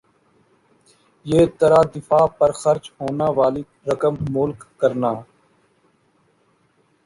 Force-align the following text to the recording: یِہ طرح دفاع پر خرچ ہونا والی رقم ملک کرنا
یِہ 1.29 1.41
طرح 1.59 1.81
دفاع 1.95 2.25
پر 2.37 2.51
خرچ 2.61 2.83
ہونا 2.97 3.27
والی 3.37 3.63
رقم 3.89 4.13
ملک 4.35 4.59
کرنا 4.79 5.11